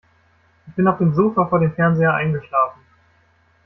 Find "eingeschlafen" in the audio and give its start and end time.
2.15-2.81